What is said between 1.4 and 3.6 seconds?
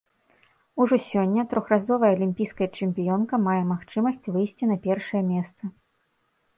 трохразовая алімпійская чэмпіёнка